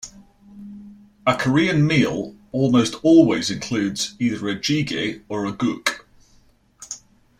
A 1.27 1.35
Korean 1.37 1.85
meal 1.85 2.35
almost 2.51 2.95
always 3.03 3.51
includes 3.51 4.15
either 4.17 4.49
a 4.49 4.55
"jjigae" 4.55 5.21
or 5.29 5.45
a 5.45 5.51
"guk". 5.53 6.05